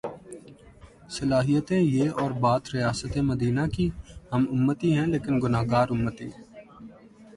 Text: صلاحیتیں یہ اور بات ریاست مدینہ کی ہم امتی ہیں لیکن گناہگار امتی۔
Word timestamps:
صلاحیتیں 1.09 1.81
یہ 1.81 2.09
اور 2.21 2.31
بات 2.41 2.73
ریاست 2.73 3.17
مدینہ 3.29 3.67
کی 3.73 3.89
ہم 4.33 4.45
امتی 4.51 4.89
ہیں 4.97 5.05
لیکن 5.07 5.33
گناہگار 5.43 5.87
امتی۔ 5.89 6.27